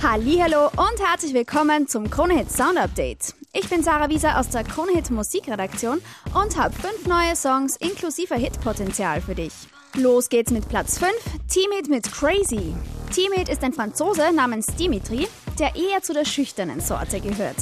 Hallo 0.00 0.66
und 0.76 1.04
herzlich 1.04 1.34
willkommen 1.34 1.88
zum 1.88 2.08
Kronehit 2.08 2.52
Sound 2.52 2.78
Update. 2.78 3.34
Ich 3.52 3.68
bin 3.68 3.82
Sarah 3.82 4.08
Wieser 4.08 4.38
aus 4.38 4.48
der 4.48 4.62
Kronehit 4.62 5.10
Musikredaktion 5.10 6.00
und 6.34 6.56
habe 6.56 6.72
fünf 6.72 7.04
neue 7.08 7.34
Songs 7.34 7.74
inklusive 7.76 8.36
Hitpotenzial 8.36 9.20
für 9.20 9.34
dich. 9.34 9.52
Los 9.96 10.28
geht's 10.28 10.52
mit 10.52 10.68
Platz 10.68 10.98
5, 10.98 11.12
Teammate 11.48 11.90
mit 11.90 12.12
Crazy. 12.12 12.76
Teammate 13.12 13.50
ist 13.50 13.64
ein 13.64 13.72
Franzose 13.72 14.32
namens 14.32 14.66
Dimitri, 14.66 15.26
der 15.58 15.74
eher 15.74 16.00
zu 16.00 16.12
der 16.12 16.24
schüchternen 16.24 16.80
Sorte 16.80 17.20
gehört. 17.20 17.56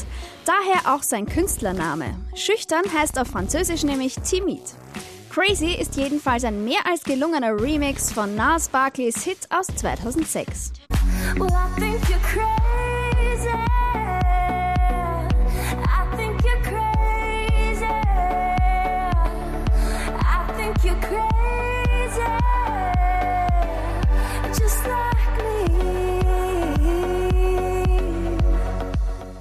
Daher 0.44 0.94
auch 0.94 1.02
sein 1.02 1.24
Künstlername. 1.24 2.16
Schüchtern 2.34 2.84
heißt 2.92 3.18
auf 3.18 3.28
Französisch 3.28 3.82
nämlich 3.82 4.16
Timid. 4.16 4.74
Crazy 5.30 5.74
ist 5.74 5.96
jedenfalls 5.96 6.44
ein 6.44 6.64
mehr 6.64 6.86
als 6.86 7.02
gelungener 7.02 7.58
Remix 7.58 8.12
von 8.12 8.34
Nas 8.34 8.68
Barkleys 8.68 9.22
Hit 9.22 9.38
aus 9.50 9.68
2006. 9.68 10.72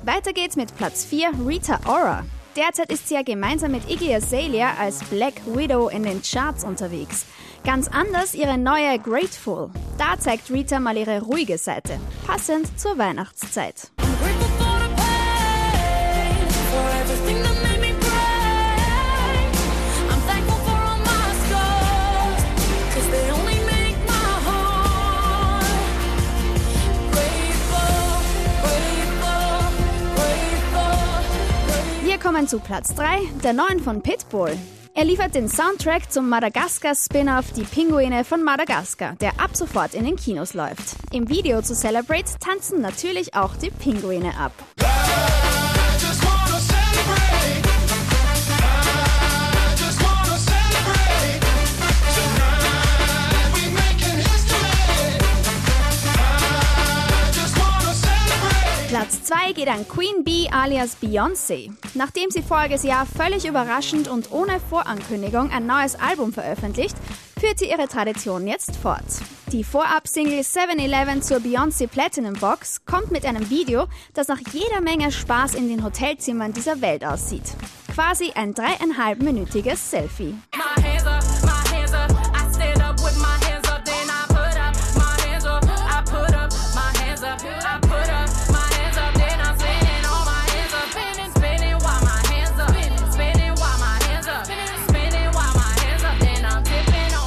Weiter 0.04 0.34
geht's 0.34 0.56
mit 0.56 0.76
Platz 0.76 1.06
4, 1.06 1.34
Rita 1.46 1.80
Ora. 1.86 2.24
Derzeit 2.56 2.90
ist 2.90 3.10
sie 3.10 3.16
ja 3.16 3.22
gemeinsam 3.22 3.72
mit 3.72 3.90
Iggy 3.90 4.16
Azalea 4.16 4.76
als 4.80 5.04
Black 5.06 5.34
Widow 5.46 5.90
in 5.90 6.04
den 6.04 6.22
Charts 6.22 6.64
unterwegs. 6.64 7.26
Ganz 7.66 7.90
anders 7.90 8.34
ihre 8.34 8.58
neue 8.58 8.98
Grateful. 8.98 9.72
Da 9.98 10.18
zeigt 10.18 10.50
Rita 10.50 10.80
mal 10.80 10.96
ihre 10.96 11.22
ruhige 11.22 11.58
Seite, 11.58 12.00
passend 12.26 12.80
zur 12.80 12.98
Weihnachtszeit. 12.98 13.92
Kommen 32.36 32.48
zu 32.50 32.60
Platz 32.60 32.94
3, 32.96 33.20
der 33.46 33.54
neuen 33.54 33.80
von 33.80 34.02
Pitbull. 34.02 34.52
Er 34.94 35.06
liefert 35.06 35.36
den 35.36 35.48
Soundtrack 35.48 36.12
zum 36.12 36.28
Madagaskar-Spin-off 36.28 37.54
Die 37.54 37.64
Pinguine 37.64 38.26
von 38.26 38.44
Madagaskar, 38.44 39.16
der 39.22 39.40
ab 39.40 39.52
sofort 39.56 39.94
in 39.94 40.04
den 40.04 40.18
Kinos 40.18 40.54
läuft. 40.54 40.98
Im 41.14 41.30
Video 41.30 41.62
zu 41.62 41.74
Celebrate 41.74 42.38
tanzen 42.42 42.82
natürlich 42.82 43.36
auch 43.36 43.56
die 43.56 43.70
Pinguine 43.70 44.38
ab. 44.38 44.52
Platz 58.96 59.24
2 59.24 59.52
geht 59.52 59.68
an 59.68 59.86
Queen 59.86 60.24
Bee 60.24 60.48
alias 60.50 60.96
Beyoncé. 61.02 61.70
Nachdem 61.96 62.32
sie 62.32 62.42
voriges 62.42 62.84
Jahr 62.84 63.06
völlig 63.06 63.46
überraschend 63.46 64.08
und 64.08 64.32
ohne 64.32 64.62
Vorankündigung 64.70 65.52
ein 65.52 65.66
neues 65.66 65.96
Album 65.96 66.32
veröffentlicht, 66.32 66.96
führt 67.38 67.60
sie 67.60 67.70
ihre 67.70 67.90
Tradition 67.90 68.48
jetzt 68.48 68.78
fort. 68.78 69.04
Die 69.52 69.66
Vorab-Single 69.66 70.40
7-Eleven 70.40 71.22
zur 71.22 71.40
Beyoncé 71.40 71.88
Platinum 71.88 72.36
Box 72.36 72.86
kommt 72.86 73.12
mit 73.12 73.26
einem 73.26 73.50
Video, 73.50 73.88
das 74.14 74.30
nach 74.30 74.40
jeder 74.54 74.80
Menge 74.80 75.12
Spaß 75.12 75.56
in 75.56 75.68
den 75.68 75.84
Hotelzimmern 75.84 76.54
dieser 76.54 76.80
Welt 76.80 77.04
aussieht. 77.04 77.52
Quasi 77.94 78.32
ein 78.34 78.54
dreieinhalbminütiges 78.54 79.92
Selfie. 79.92 80.36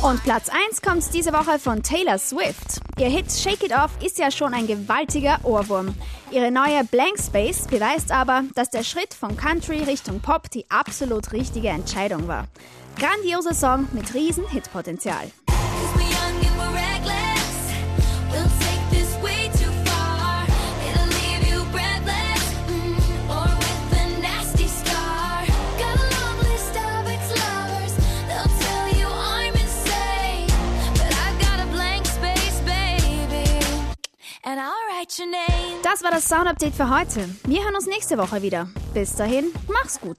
Und 0.01 0.23
Platz 0.23 0.49
1 0.49 0.81
kommt 0.81 1.03
diese 1.13 1.33
Woche 1.33 1.59
von 1.59 1.83
Taylor 1.83 2.19
Swift. 2.19 2.81
Ihr 2.99 3.09
Hit 3.09 3.33
Shake 3.33 3.65
It 3.65 3.73
Off 3.73 3.91
ist 4.01 4.19
ja 4.19 4.31
schon 4.31 4.55
ein 4.55 4.69
gewaltiger 4.69 5.41
Ohrwurm. 5.43 5.93
Ihre 6.31 6.53
neue 6.53 6.85
Blank 6.85 7.19
Space 7.19 7.67
beweist 7.67 8.13
aber, 8.13 8.45
dass 8.55 8.71
der 8.71 8.85
Schritt 8.85 9.13
von 9.13 9.37
Country 9.37 9.83
Richtung 9.83 10.21
Pop 10.21 10.51
die 10.51 10.65
absolut 10.71 11.33
richtige 11.33 11.71
Entscheidung 11.71 12.29
war. 12.29 12.47
Grandioser 12.97 13.55
Song 13.55 13.89
mit 13.93 14.15
riesen 14.15 14.47
Hitpotenzial. 14.49 15.33
Das 35.83 36.03
war 36.03 36.11
das 36.11 36.29
Sound 36.29 36.47
Update 36.49 36.75
für 36.75 36.91
heute. 36.91 37.27
Wir 37.47 37.65
hören 37.65 37.75
uns 37.75 37.87
nächste 37.87 38.19
Woche 38.19 38.43
wieder. 38.43 38.69
Bis 38.93 39.15
dahin, 39.15 39.47
mach's 39.67 39.99
gut. 39.99 40.19